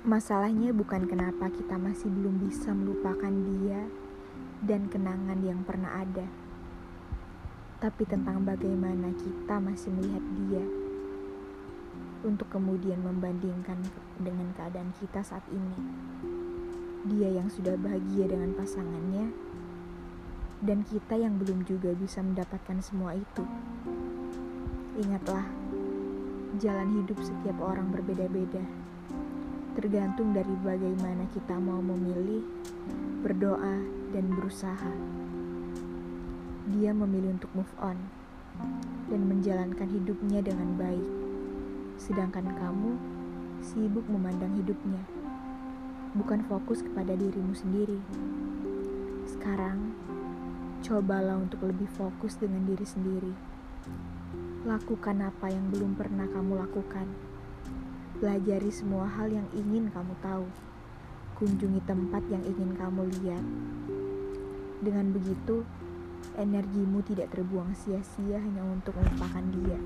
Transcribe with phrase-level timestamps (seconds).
[0.00, 3.84] Masalahnya bukan kenapa kita masih belum bisa melupakan dia
[4.64, 6.24] dan kenangan yang pernah ada,
[7.84, 10.64] tapi tentang bagaimana kita masih melihat dia
[12.24, 13.76] untuk kemudian membandingkan
[14.16, 15.76] dengan keadaan kita saat ini.
[17.04, 19.28] Dia yang sudah bahagia dengan pasangannya,
[20.64, 23.44] dan kita yang belum juga bisa mendapatkan semua itu.
[24.96, 25.44] Ingatlah,
[26.56, 28.64] jalan hidup setiap orang berbeda-beda
[29.80, 32.44] tergantung dari bagaimana kita mau memilih,
[33.24, 33.80] berdoa,
[34.12, 34.92] dan berusaha.
[36.68, 37.96] Dia memilih untuk move on
[39.08, 41.08] dan menjalankan hidupnya dengan baik,
[41.96, 42.92] sedangkan kamu
[43.64, 45.00] sibuk memandang hidupnya,
[46.12, 48.04] bukan fokus kepada dirimu sendiri.
[49.32, 49.96] Sekarang,
[50.84, 53.32] cobalah untuk lebih fokus dengan diri sendiri.
[54.68, 57.29] Lakukan apa yang belum pernah kamu lakukan
[58.20, 60.44] Pelajari semua hal yang ingin kamu tahu.
[61.40, 63.40] Kunjungi tempat yang ingin kamu lihat.
[64.84, 65.64] Dengan begitu,
[66.36, 69.80] energimu tidak terbuang sia-sia hanya untuk melupakan dia.